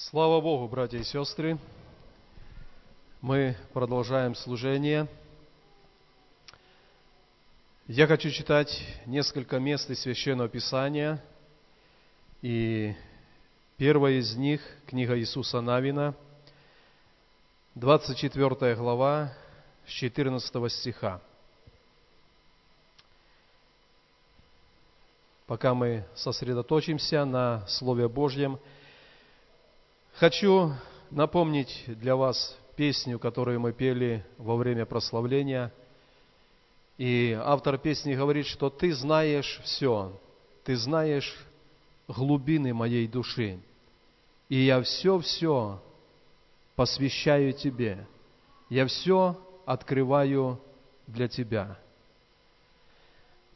[0.00, 1.58] Слава Богу, братья и сестры!
[3.20, 5.08] Мы продолжаем служение.
[7.88, 11.22] Я хочу читать несколько мест из Священного Писания.
[12.42, 12.94] И
[13.76, 16.14] первое из них– книга Иисуса Навина,
[17.74, 19.34] 24 глава,
[19.84, 21.20] с 14 стиха.
[25.48, 28.60] Пока мы сосредоточимся на Слове Божьем–
[30.18, 30.72] Хочу
[31.12, 35.72] напомнить для вас песню, которую мы пели во время прославления.
[36.96, 40.12] И автор песни говорит, что ты знаешь все,
[40.64, 41.32] ты знаешь
[42.08, 43.60] глубины моей души.
[44.48, 45.80] И я все-все
[46.74, 48.04] посвящаю тебе.
[48.68, 50.60] Я все открываю
[51.06, 51.78] для тебя.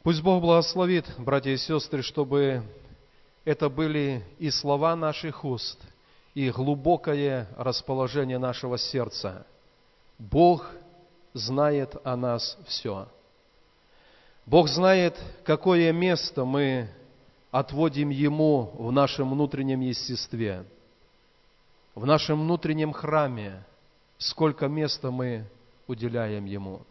[0.01, 2.63] Пусть Бог благословит, братья и сестры, чтобы
[3.43, 5.77] это были и слова наших уст–
[6.33, 9.45] и глубокое расположение нашего сердца.
[10.17, 10.69] Бог
[11.33, 13.07] знает о нас все.
[14.45, 16.89] Бог знает, какое место мы
[17.51, 20.65] отводим Ему в нашем внутреннем естестве,
[21.95, 23.63] в нашем внутреннем храме,
[24.17, 25.45] сколько места мы
[25.87, 26.81] уделяем Ему.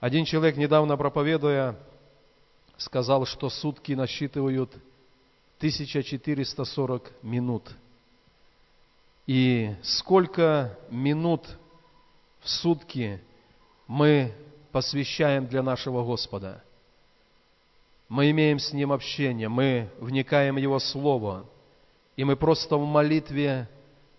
[0.00, 1.76] Один человек, недавно проповедуя,
[2.76, 4.70] сказал, что сутки насчитывают
[5.58, 7.70] 1440 минут–
[9.26, 11.46] и сколько минут
[12.40, 13.22] в сутки
[13.86, 14.34] мы
[14.70, 16.62] посвящаем для нашего Господа.
[18.08, 21.46] Мы имеем с Ним общение, мы вникаем в Его Слово,
[22.16, 23.68] и мы просто в молитве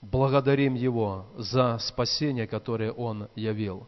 [0.02, 3.88] благодарим Его за спасение, которое Он явил.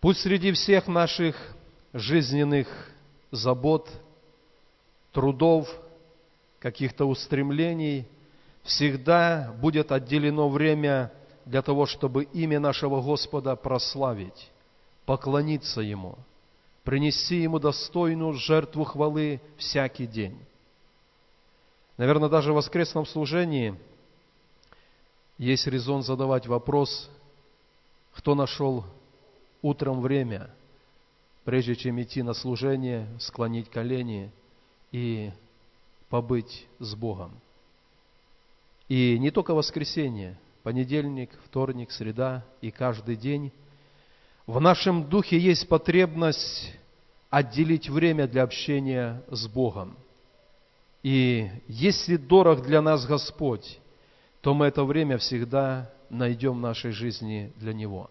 [0.00, 1.36] Пусть среди всех наших
[1.92, 2.66] жизненных
[3.30, 3.90] забот,
[5.12, 5.68] трудов,
[6.60, 8.06] каких-то устремлений–
[8.62, 11.12] всегда будет отделено время
[11.44, 14.50] для того, чтобы имя нашего Господа прославить,
[15.04, 16.16] поклониться Ему,
[16.84, 20.38] принести Ему достойную жертву хвалы всякий день.
[21.96, 23.78] Наверное, даже в воскресном служении
[25.38, 27.10] есть резон задавать вопрос,
[28.14, 28.84] кто нашел
[29.60, 30.50] утром время,
[31.44, 34.30] прежде чем идти на служение, склонить колени
[34.92, 35.32] и
[36.08, 37.32] побыть с Богом.
[38.92, 43.50] И не только воскресенье, понедельник, вторник, среда и каждый день.
[44.46, 46.74] В нашем духе есть потребность
[47.30, 49.96] отделить время для общения с Богом.
[51.02, 53.80] И если дорог для нас Господь,
[54.42, 58.10] то мы это время всегда найдем в нашей жизни для Него.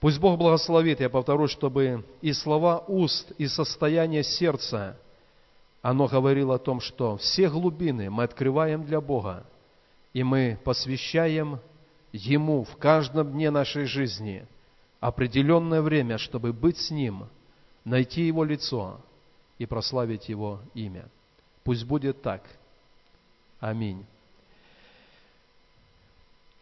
[0.00, 4.98] Пусть Бог благословит, я повторю, чтобы и слова уст, и состояние сердца,
[5.82, 9.46] оно говорило о том, что все глубины мы открываем для Бога,
[10.14, 11.60] и мы посвящаем
[12.12, 14.46] Ему в каждом дне нашей жизни
[15.00, 17.26] определенное время, чтобы быть с Ним,
[17.84, 19.00] найти Его лицо
[19.58, 21.06] и прославить Его имя.
[21.64, 22.42] Пусть будет так.
[23.58, 24.06] Аминь.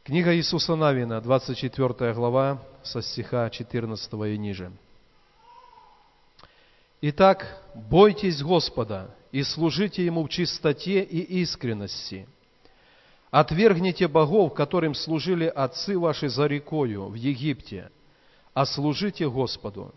[0.05, 4.73] Книга Иисуса Навина, 24 глава, со стиха 14 и ниже.
[7.03, 12.27] Итак, бойтесь Господа и служите Ему в чистоте и искренности–
[13.33, 17.91] Отвергните богов, которым служили отцы ваши за рекою в Египте,
[18.53, 19.95] а служите Господу.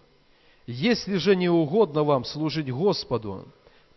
[0.66, 3.46] Если же не угодно вам служить Господу,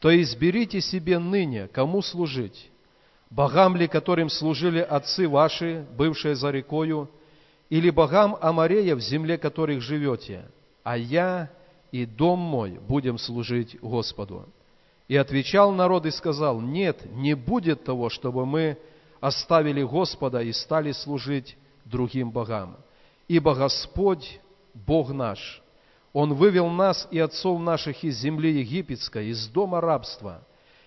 [0.00, 2.68] то изберите себе ныне, кому служить.
[3.30, 7.08] Богам ли, которым служили отцы ваши, бывшие за рекою,
[7.70, 10.46] или богам Амарея, в земле которых живете,
[10.82, 11.48] а я
[11.92, 14.48] и дом мой будем служить Господу.
[15.06, 18.76] И отвечал народ и сказал, нет, не будет того, чтобы мы
[19.20, 22.76] оставили Господа и стали служить другим богам.
[23.26, 24.40] Ибо Господь,
[24.74, 25.62] Бог наш,
[26.12, 30.42] Он вывел нас и отцов наших из земли египетской, из дома рабства,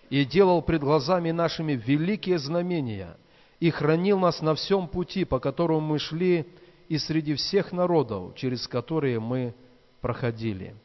[0.09, 3.16] и делал пред глазами нашими великие знамения,
[3.59, 6.48] и хранил нас на всем пути, по которому мы шли,
[6.89, 9.54] и среди всех народов, через которые мы
[10.01, 10.75] проходили.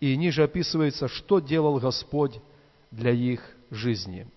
[0.00, 2.40] И ниже описывается, что делал Господь
[2.90, 3.40] для их
[3.70, 4.26] жизни–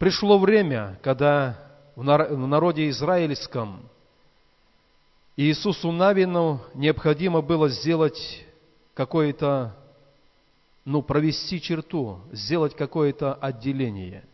[0.00, 1.58] Пришло время, когда
[1.94, 3.82] в народе израильском
[5.36, 8.46] Иисусу Навину необходимо было сделать
[8.94, 9.76] какое-то,
[10.86, 14.24] ну, провести черту, сделать какое-то отделение.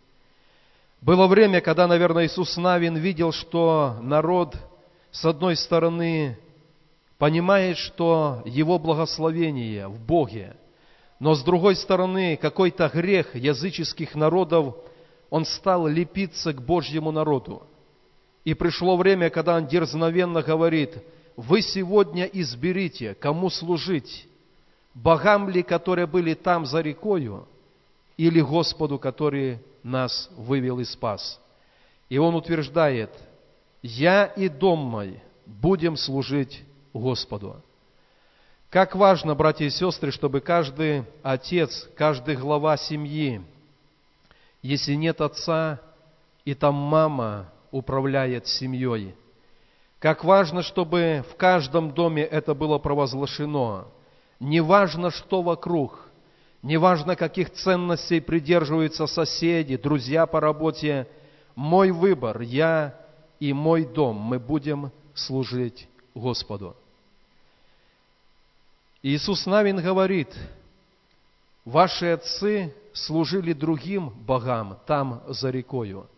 [1.01, 4.55] Было время, когда, наверное, Иисус Навин видел, что народ,
[5.11, 6.39] с одной стороны,
[7.19, 10.55] понимает, что его благословение в Боге,
[11.19, 14.77] Но с другой стороны, какой-то грех языческих народов,
[15.37, 17.63] он стал лепиться к Божьему народу.
[18.45, 20.97] И пришло время, когда он дерзновенно говорит,
[21.37, 24.27] вы сегодня изберите, кому служить,
[24.95, 27.47] богам ли, которые были там за рекою,
[28.17, 31.39] или Господу, который нас вывел и спас.
[32.09, 33.11] И он утверждает,
[33.83, 36.63] я и дом мой будем служить
[36.95, 37.63] Господу.
[38.71, 43.43] Как важно, братья и сестры, чтобы каждый отец, каждый глава семьи,
[44.67, 45.81] если нет отца,
[46.45, 49.15] и там мама управляет семьей.
[49.99, 53.87] Как важно, чтобы в каждом доме это было провозглашено.
[54.41, 56.11] Не важно, что вокруг,
[56.63, 61.07] не важно, каких ценностей придерживаются соседи, друзья по работе.
[61.55, 63.01] Мой выбор, я
[63.41, 66.77] и мой дом, мы будем служить Господу.
[69.03, 70.35] Иисус Навин говорит,
[71.65, 76.09] ваши отцы служили другим богам там за рекою.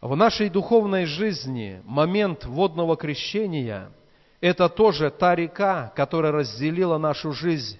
[0.00, 3.90] В нашей духовной жизни момент водного крещения–
[4.40, 7.78] это тоже та река, которая разделила нашу жизнь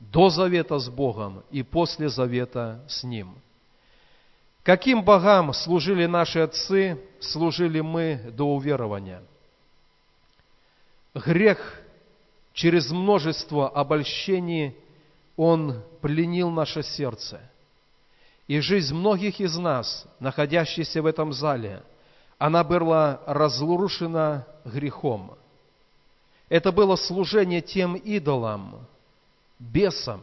[0.00, 3.34] до завета с Богом и после завета с Ним.
[4.62, 9.22] Каким богам служили наши отцы, служили мы до уверования?
[11.14, 11.80] Грех
[12.52, 14.76] через множество обольщений
[15.36, 17.40] он пленил наше сердце.
[18.46, 21.82] И жизнь многих из нас, находящихся в этом зале,
[22.38, 25.36] она была разрушена грехом.
[26.48, 28.86] Это было служение тем идолам,
[29.58, 30.20] бесам,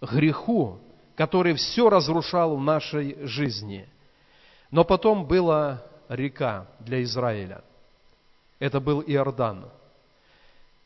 [0.00, 0.78] греху,
[1.14, 3.88] который все разрушал в нашей жизни.
[4.70, 7.62] Но потом была река для Израиля.
[8.58, 9.70] Это был Иордан–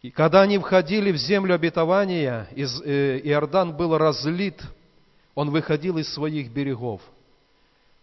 [0.02, 4.60] и когда они входили в землю обетования, из, э, Иордан был разлит,
[5.36, 7.00] он выходил из своих берегов.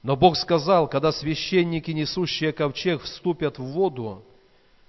[0.02, 4.24] Но Бог сказал, когда священники, несущие ковчег, вступят в воду,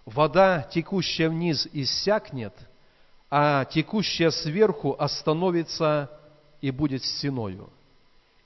[0.07, 2.55] вода, текущая вниз, иссякнет,
[3.29, 6.11] а текущая сверху остановится
[6.61, 7.71] и будет стеною.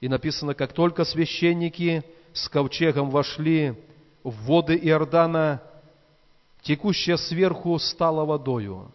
[0.01, 2.03] И написано, как только священники
[2.33, 3.75] с ковчегом вошли
[4.23, 5.63] в воды Иордана,
[6.65, 8.91] текущая сверху стала водою,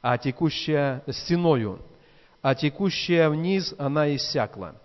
[0.00, 1.80] а текущая стеною,
[2.42, 4.76] а текущая вниз она иссякла.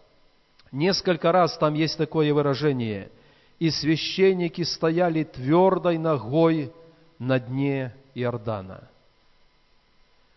[0.71, 3.12] Несколько раз там есть такое выражение.
[3.59, 6.73] И священники стояли твердой ногой
[7.19, 8.89] на дне Иордана.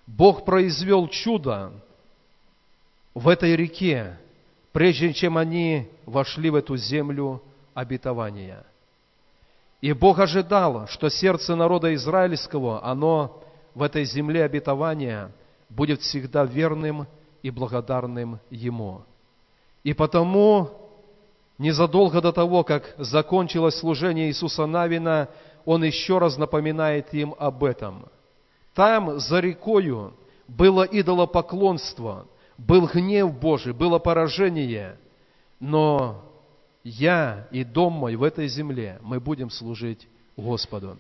[0.07, 1.73] Бог произвел чудо
[3.15, 4.17] в этой реке,
[4.73, 7.43] прежде чем они вошли в эту землю
[7.75, 8.65] обетования–
[9.81, 13.43] и Бог ожидал, что сердце народа израильского, оно
[13.75, 15.31] в этой земле обетования
[15.69, 17.07] будет всегда верным
[17.43, 19.03] и благодарным Ему.
[19.85, 20.71] И потому,
[21.59, 25.29] незадолго до того, как закончилось служение Иисуса Навина,
[25.65, 28.07] Он еще раз напоминает им об этом.
[28.75, 30.15] Там, за рекою,
[30.49, 32.27] было идолопоклонство,
[32.57, 34.99] был гнев Божий, было поражение,
[35.61, 36.28] но
[36.85, 40.99] я и дом мой в этой земле, мы будем служить Господу.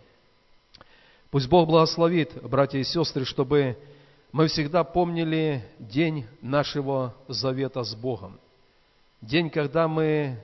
[1.31, 3.77] Пусть Бог благословит, братья и сестры, чтобы
[4.33, 8.39] мы всегда помнили день нашего завета с Богом.
[9.21, 10.39] День, когда мы,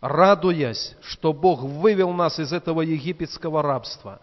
[0.00, 4.20] радуясь, что Бог вывел нас из этого египетского рабства,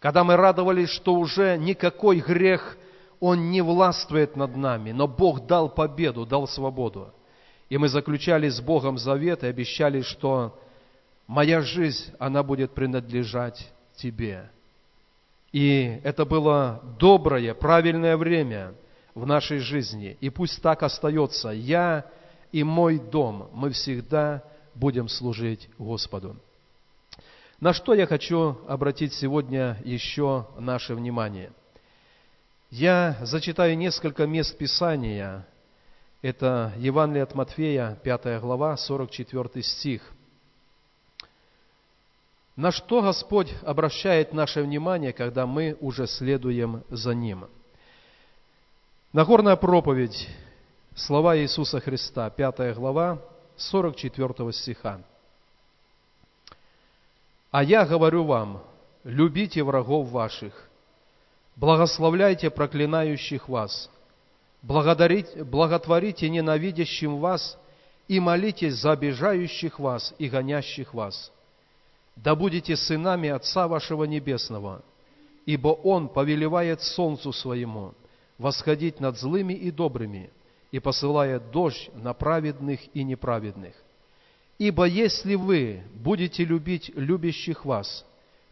[0.00, 2.76] когда мы радовались, что уже никакой грех,
[3.18, 7.12] он не властвует над нами, но Бог дал победу, дал свободу.
[7.68, 10.58] И мы заключали с Богом завет и обещали, что
[11.26, 14.50] моя жизнь, она будет принадлежать тебе.
[15.52, 18.74] И это было доброе, правильное время
[19.14, 20.16] в нашей жизни.
[20.20, 21.48] И пусть так остается.
[21.48, 22.06] Я
[22.52, 24.44] и мой дом, мы всегда
[24.74, 26.36] будем служить Господу.
[27.58, 31.52] На что я хочу обратить сегодня еще наше внимание?
[32.70, 35.46] Я зачитаю несколько мест Писания,
[36.26, 40.02] это Евангелие от Матфея, 5 глава, 44 стих.
[42.56, 47.46] На что Господь обращает наше внимание, когда мы уже следуем за Ним?
[49.12, 50.28] Нагорная проповедь,
[50.96, 53.22] слова Иисуса Христа, 5 глава,
[53.56, 55.00] 44 стиха.
[57.52, 58.64] «А я говорю вам,
[59.04, 60.68] любите врагов ваших,
[61.54, 63.88] благословляйте проклинающих вас,
[64.62, 67.58] благотворите ненавидящим вас
[68.08, 71.32] и молитесь за обижающих вас и гонящих вас.
[72.16, 74.82] Да будете сынами Отца вашего Небесного,
[75.44, 77.94] ибо Он повелевает солнцу своему
[78.38, 80.30] восходить над злыми и добрыми,
[80.70, 83.74] и посылает дождь на праведных и неправедных.
[84.58, 88.04] Ибо если вы будете любить любящих вас,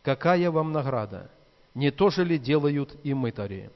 [0.03, 1.31] какая вам награда?
[1.75, 3.71] Не то же ли делают и мытари?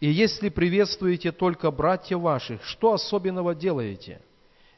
[0.00, 4.20] И если приветствуете только братьев ваших, что особенного делаете?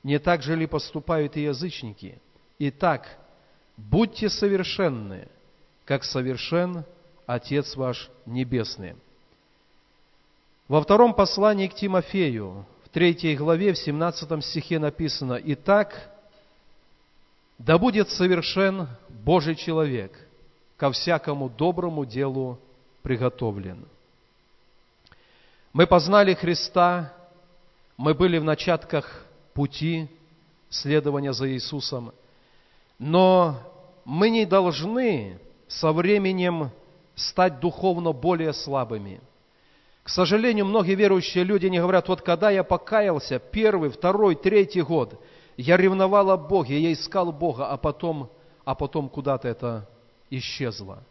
[0.02, 2.20] Не так же ли поступают и язычники?
[2.60, 3.18] Итак,
[3.76, 5.28] будьте совершенны,
[5.84, 6.84] как совершен
[7.26, 8.94] Отец ваш Небесный.
[10.68, 16.10] Во втором послании к Тимофею, в третьей главе, в 17 стихе написано, «Итак,
[17.58, 20.12] да будет совершен Божий человек,
[20.76, 22.58] ко всякому доброму делу
[23.02, 23.86] приготовлен».
[25.78, 27.12] Мы познали Христа,
[27.96, 30.08] мы были в начатках пути
[30.68, 32.10] следования за Иисусом,
[32.98, 33.60] но
[34.04, 36.72] мы не должны со временем
[37.14, 39.20] стать духовно более слабыми.
[40.02, 45.14] К сожалению, многие верующие люди не говорят, вот когда я покаялся, первый, второй, третий год,
[45.56, 48.32] я ревновал о Боге, я искал Бога, а потом,
[48.64, 49.88] а потом куда-то это
[50.28, 51.04] исчезло.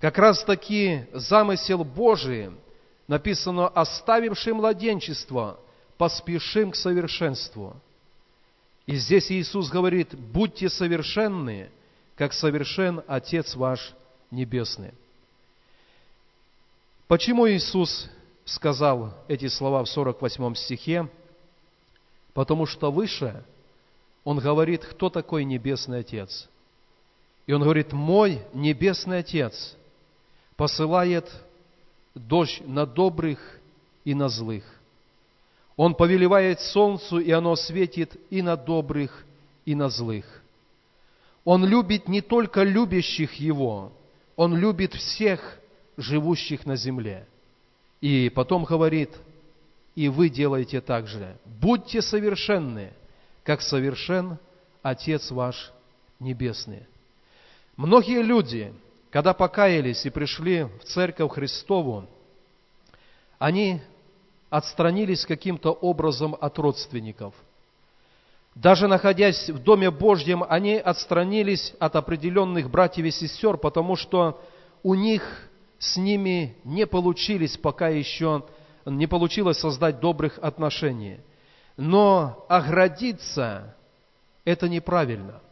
[0.00, 2.52] Как раз таки замысел Божий–
[3.08, 5.58] написано, оставивший младенчество,
[5.96, 7.76] поспешим к совершенству.
[8.86, 11.70] И здесь Иисус говорит, будьте совершенны,
[12.16, 13.94] как совершен Отец ваш
[14.30, 14.92] Небесный.
[17.06, 18.08] Почему Иисус
[18.44, 21.08] сказал эти слова в 48 стихе?
[22.32, 23.44] Потому что выше
[24.24, 26.48] Он говорит, кто такой Небесный Отец.
[27.46, 29.76] И Он говорит, мой Небесный Отец
[30.56, 31.30] посылает
[32.14, 33.38] дождь на добрых
[34.04, 34.64] и на злых.
[35.76, 39.24] Он повелевает солнцу, и оно светит и на добрых,
[39.64, 40.42] и на злых.
[41.44, 43.92] Он любит не только любящих Его,
[44.36, 45.58] Он любит всех
[45.96, 47.26] живущих на земле.
[48.00, 49.10] И потом говорит,
[49.94, 51.36] и вы делаете так же.
[51.44, 52.92] Будьте совершенны,
[53.44, 54.38] как совершен
[54.82, 55.72] Отец ваш
[56.18, 56.86] Небесный.
[57.76, 58.72] Многие люди,
[59.12, 62.06] когда покаялись и пришли в Церковь Христову,
[63.38, 63.82] они
[64.48, 67.34] отстранились каким-то образом от родственников.
[68.54, 74.40] Даже находясь в Доме Божьем, они отстранились от определенных братьев и сестер, потому что
[74.82, 75.22] у них
[75.78, 78.44] с ними не получились пока еще,
[78.86, 81.20] не получилось создать добрых отношений.
[81.76, 83.76] Но оградиться–
[84.44, 85.42] это неправильно–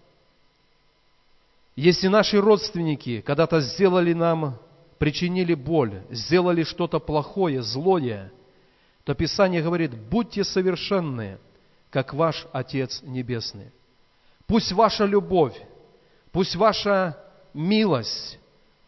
[1.76, 4.58] если наши родственники когда-то сделали нам,
[4.98, 8.32] причинили боль, сделали что-то плохое, злое,
[9.04, 11.38] то Писание говорит, будьте совершенны,
[11.90, 13.70] как ваш Отец Небесный.
[14.46, 15.56] Пусть ваша любовь,
[16.32, 17.16] пусть ваша
[17.54, 18.38] милость,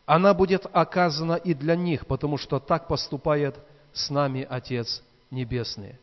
[0.05, 3.57] она будет оказана и для них, потому что так поступает
[3.93, 5.99] с нами Отец Небесный.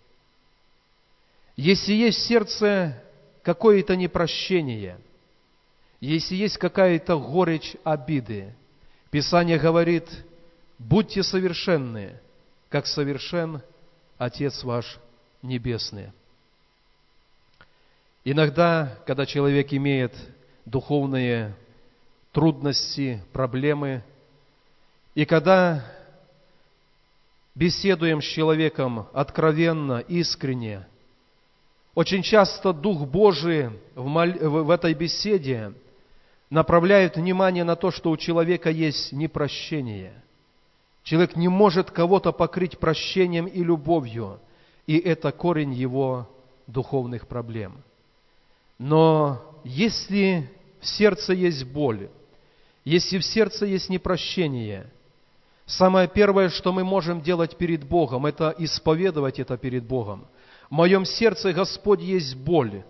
[1.55, 3.03] Если есть в сердце
[3.43, 4.97] какое-то непрощение–
[5.99, 8.53] если есть какая-то горечь обиды,
[9.11, 10.07] Писание говорит,
[10.77, 12.19] будьте совершенны,
[12.69, 13.61] как совершен
[14.17, 14.99] Отец ваш
[15.41, 16.11] Небесный.
[18.23, 20.13] Иногда, когда человек имеет
[20.65, 21.55] духовные
[22.31, 24.03] трудности, проблемы,
[25.15, 25.83] и когда
[27.55, 30.85] беседуем с человеком откровенно, искренне,
[31.95, 35.73] очень часто Дух Божий в, в этой беседе–
[36.49, 40.13] направляют внимание на то, что у человека есть непрощение.
[41.03, 44.39] Человек не может кого-то покрыть прощением и любовью,
[44.85, 46.27] и это корень его
[46.67, 47.83] духовных проблем.
[48.77, 52.09] Но если в сердце есть боль,
[52.83, 54.89] если в сердце есть непрощение,
[55.65, 60.27] самое первое, что мы можем делать перед Богом, это исповедовать это перед Богом.
[60.69, 62.83] В моем сердце, Господь, есть боль.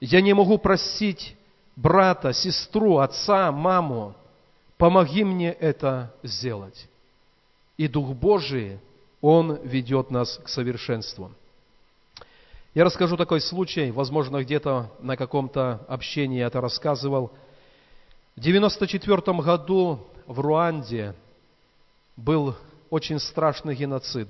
[0.00, 1.36] Я не могу простить
[1.76, 4.14] брата, сестру, отца, маму,
[4.78, 6.88] помоги мне это сделать.
[7.76, 8.78] И Дух Божий,
[9.20, 11.30] Он ведет нас к совершенству.
[12.74, 17.28] Я расскажу такой случай, возможно, где-то на каком-то общении я это рассказывал.
[18.34, 21.14] В 1994 году в Руанде
[22.16, 22.54] был
[22.90, 24.28] очень страшный геноцид.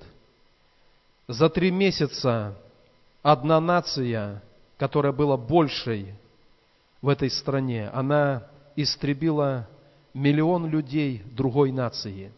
[1.26, 2.54] За три месяца
[3.22, 4.42] одна нация,
[4.78, 6.14] которая была большей,
[7.06, 7.88] в этой стране.
[7.94, 9.68] Она истребила
[10.12, 12.32] миллион людей другой нации.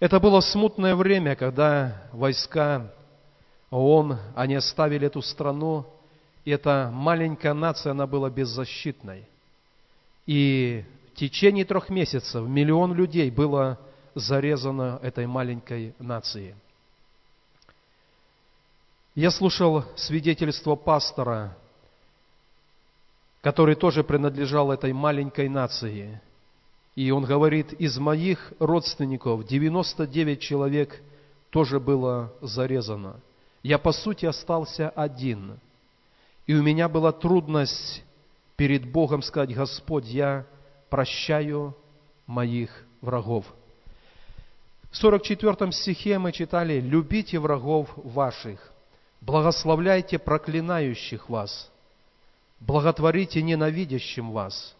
[0.00, 2.92] Это было смутное время, когда войска
[3.70, 5.86] ООН, они оставили эту страну,
[6.44, 9.24] и эта маленькая нация, она была беззащитной.
[10.26, 13.78] И в течение трех месяцев миллион людей было
[14.16, 16.56] зарезано этой маленькой нацией–
[19.14, 21.56] Я слушал свидетельство пастора,
[23.44, 26.18] который тоже принадлежал этой маленькой нации.
[26.94, 31.02] И он говорит, из моих родственников 99 человек
[31.50, 33.20] тоже было зарезано.
[33.62, 35.60] Я, по сути, остался один.
[36.46, 38.02] И у меня была трудность
[38.56, 40.46] перед Богом сказать, Господь, я
[40.88, 41.76] прощаю
[42.26, 42.70] моих
[43.02, 43.44] врагов.
[44.90, 48.72] В 44 стихе мы читали, «Любите врагов ваших,
[49.20, 51.70] благословляйте проклинающих вас,
[52.60, 54.74] благотворите ненавидящим вас,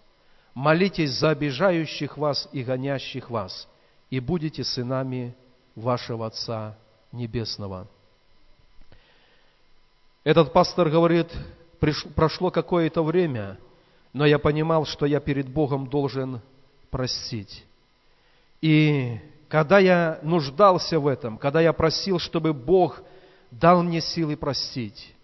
[0.54, 3.68] молитесь за обижающих вас и гонящих вас,
[4.10, 5.34] и будете сынами
[5.74, 6.76] вашего Отца
[7.12, 7.88] Небесного».
[10.24, 11.30] Этот пастор говорит,
[12.14, 13.58] прошло какое-то время,
[14.14, 16.40] но я понимал, что я перед Богом должен
[16.90, 17.64] простить.
[18.62, 23.02] И когда я нуждался в этом, когда я просил, чтобы Бог
[23.50, 25.14] дал мне силы простить,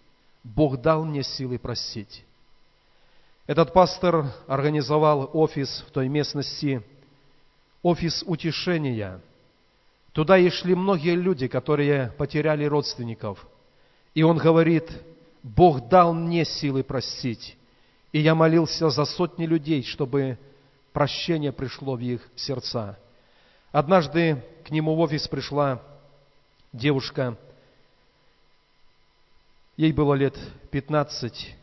[0.43, 2.23] Бог дал мне силы простить.
[3.51, 6.81] Этот пастор организовал офис в той местности,
[7.83, 9.19] офис утешения.
[10.13, 13.45] Туда и шли многие люди, которые потеряли родственников.
[14.13, 14.89] И он говорит,
[15.43, 17.57] Бог дал мне силы простить.
[18.13, 20.37] И я молился за сотни людей, чтобы
[20.93, 22.97] прощение пришло в их сердца.
[23.73, 25.81] Однажды к нему в офис пришла
[26.71, 27.37] девушка,
[29.75, 30.39] ей было лет
[30.71, 31.57] 15,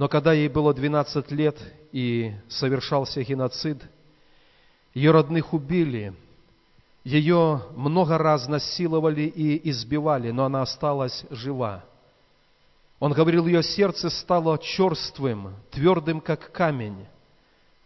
[0.00, 1.58] но когда ей было 12 лет
[1.92, 3.82] и совершался геноцид,
[4.94, 6.14] ее родных убили,
[7.04, 11.84] ее много раз насиловали и избивали, но она осталась жива.
[12.98, 17.06] Он говорил, ее сердце стало черствым, твердым, как камень.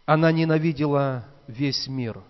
[0.05, 2.21] Она ненавидела весь мир.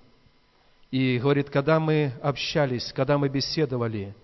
[0.89, 4.15] И говорит, когда мы общались, когда мы беседовали,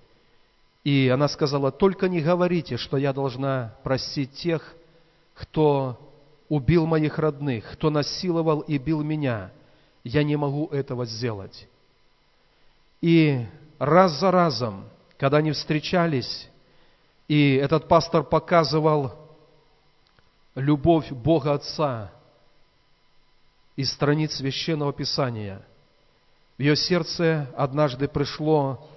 [0.83, 4.75] и она сказала, только не говорите, что я должна простить тех,
[5.33, 5.97] кто
[6.49, 9.51] убил моих родных, кто насиловал и бил меня.
[10.03, 11.67] Я не могу этого сделать.
[13.01, 13.45] И
[13.79, 14.85] раз за разом,
[15.17, 16.49] когда они встречались,
[17.27, 19.13] и этот пастор показывал
[20.55, 22.11] любовь Бога Отца
[23.75, 25.61] из страниц Священного Писания.
[26.57, 28.87] В ее сердце однажды пришло,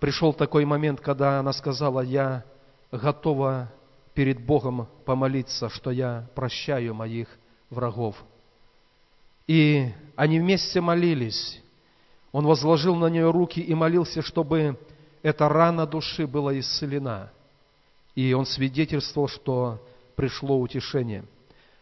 [0.00, 2.44] пришел такой момент, когда она сказала, я
[2.90, 3.72] готова
[4.18, 7.28] перед Богом помолиться, что я прощаю моих
[7.70, 8.16] врагов.
[9.46, 11.62] И они вместе молились.
[12.32, 14.76] Он возложил на нее руки и молился, чтобы
[15.22, 17.30] эта рана души была исцелена–
[18.16, 19.80] и он свидетельствовал, что
[20.16, 21.24] пришло утешение.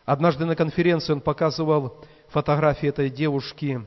[0.05, 3.81] Однажды на конференции он показывал фотографии этой девушки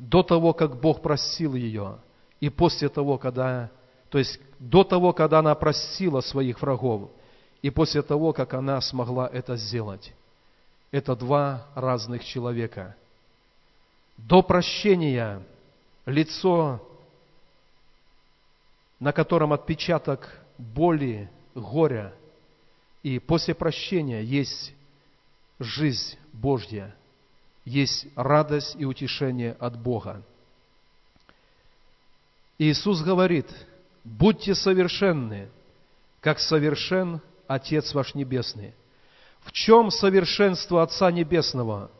[0.00, 1.98] до того, как Бог просил ее,
[2.40, 3.70] и после того, когда,
[4.10, 7.12] то есть до того, когда она простила своих врагов,
[7.62, 10.12] и после того, как она смогла это сделать.
[10.90, 12.96] Это два разных человека.
[14.18, 15.42] До прощения
[16.04, 16.86] лицо,
[18.98, 22.12] на котором отпечаток боли, горя.
[23.02, 24.74] И после прощения есть
[25.58, 26.94] жизнь Божья,
[27.64, 30.22] есть радость и утешение от Бога.
[32.58, 33.46] Иисус говорит,
[34.04, 35.48] будьте совершенны,
[36.20, 37.20] как совершен
[37.54, 38.74] Отец ваш Небесный.
[39.40, 41.90] В чем совершенство Отца Небесного?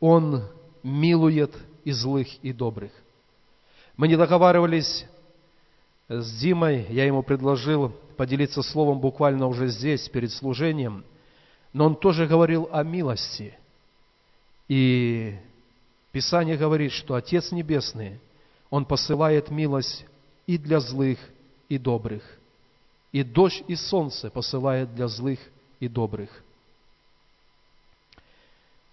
[0.00, 0.44] Он
[0.82, 2.92] милует и злых, и добрых.
[3.96, 5.06] Мы не договаривались
[6.08, 11.04] с Димой, я ему предложил поделиться словом буквально уже здесь, перед служением,
[11.72, 13.54] но он тоже говорил о милости.
[14.68, 15.36] И
[16.12, 18.20] Писание говорит, что Отец Небесный,
[18.70, 20.06] Он посылает милость
[20.46, 21.18] и для злых,
[21.68, 22.37] и добрых.
[23.12, 25.38] И дождь и солнце посылает для злых
[25.80, 26.30] и добрых.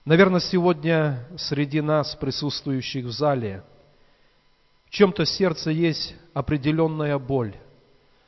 [0.06, 3.64] Наверное, сегодня среди нас, присутствующих в зале,
[4.86, 7.56] в чем-то сердце есть определенная боль,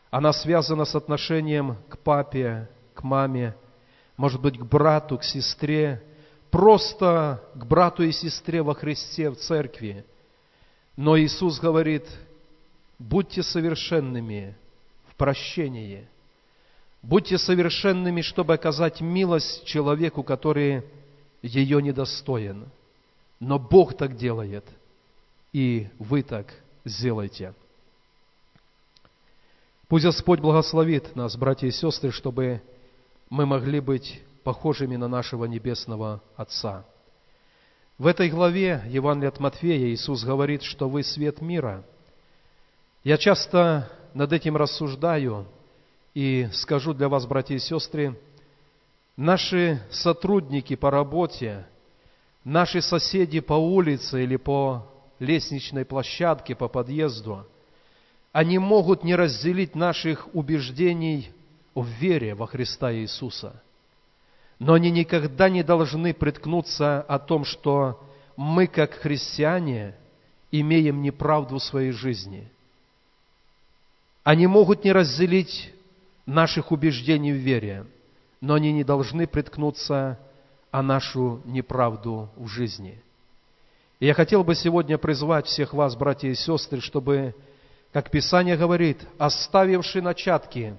[0.10, 3.56] она связана с отношением к папе, к маме,
[4.17, 6.04] может быть, к брату, к сестре,
[6.50, 10.04] просто к брату и сестре во Христе в церкви.
[10.95, 12.08] Но Иисус говорит,
[12.97, 14.58] будьте совершенными
[15.17, 16.08] прощении.
[17.01, 20.84] Будьте совершенными, чтобы оказать милость человеку, который
[21.41, 22.69] ее недостоин.
[23.39, 24.65] Но Бог так делает,
[25.53, 26.53] и вы так
[26.86, 27.53] сделайте.
[29.88, 32.62] Пусть Господь благословит нас, братья и сестры, чтобы
[33.30, 36.86] мы могли быть похожими на нашего Небесного Отца.
[37.97, 41.84] В этой главе Евангелия от Матфея Иисус говорит, что вы свет мира.
[43.03, 45.45] Я часто над этим рассуждаю
[46.15, 48.19] И скажу для вас, братья и сестры,
[49.15, 51.67] наши сотрудники по работе,
[52.43, 54.88] наши соседи по улице или по
[55.19, 57.45] лестничной площадке, по подъезду,
[58.32, 61.30] они могут не разделить наших убеждений
[61.75, 63.62] в вере во Христа Иисуса.
[64.58, 68.03] Но они никогда не должны приткнуться о том, что
[68.36, 69.93] мы, как христиане,
[70.51, 72.49] имеем неправду в своей жизни.
[74.28, 75.74] Они могут не разделить
[76.26, 77.86] наших убеждений в вере,
[78.42, 80.20] но они не должны приткнуться
[80.70, 83.02] о нашу неправду в жизни.
[84.02, 87.36] И я хотел бы сегодня призвать всех вас, братья и сестры, чтобы,
[87.94, 90.76] как Писание говорит, оставивши начатки,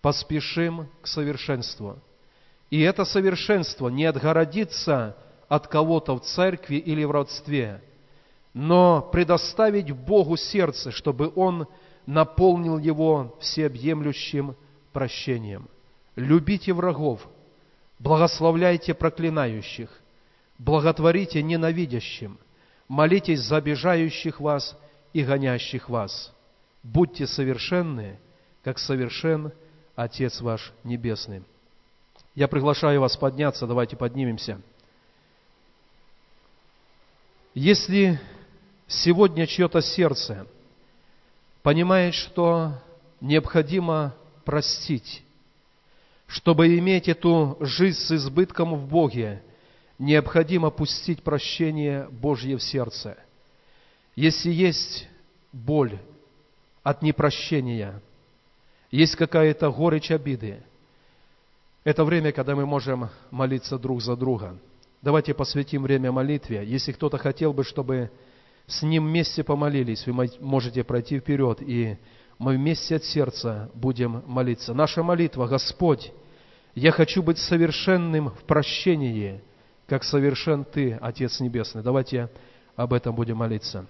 [0.00, 1.96] поспешим к совершенству.
[2.70, 5.16] И это совершенство не отгородится
[5.48, 7.84] от кого-то в церкви или в родстве,
[8.52, 11.68] но предоставить Богу сердце, чтобы Он
[12.06, 14.56] наполнил его всеобъемлющим
[14.92, 15.68] прощением.
[16.16, 17.26] Любите врагов,
[17.98, 19.90] благословляйте проклинающих,
[20.58, 22.38] благотворите ненавидящим,
[22.88, 24.76] молитесь за обижающих вас
[25.12, 26.32] и гонящих вас.
[26.82, 28.18] Будьте совершенны,
[28.62, 29.52] как совершен
[29.94, 31.42] Отец ваш Небесный.
[32.34, 34.60] Я приглашаю вас подняться, давайте поднимемся.
[37.54, 38.20] Если
[38.86, 40.46] сегодня чье-то сердце
[41.62, 42.74] понимает, что
[43.20, 45.22] необходимо простить.
[46.26, 49.42] Чтобы иметь эту жизнь с избытком в Боге,
[49.98, 53.16] необходимо пустить прощение Божье в сердце.
[54.14, 55.08] Если есть
[55.52, 55.98] боль
[56.82, 58.00] от непрощения,
[58.90, 60.62] есть какая-то горечь обиды,
[61.82, 64.56] это время, когда мы можем молиться друг за друга.
[65.00, 66.62] Давайте посвятим время молитве.
[66.64, 68.10] Если кто-то хотел бы, чтобы
[68.70, 71.98] с ним вместе помолились, вы можете пройти вперед и
[72.38, 74.72] мы вместе от сердца будем молиться.
[74.72, 76.12] Наша молитва, Господь,
[76.74, 79.42] я хочу быть совершенным в прощении,
[79.86, 81.82] как совершен Ты, Отец Небесный.
[81.82, 82.30] Давайте
[82.76, 83.86] об этом будем молиться.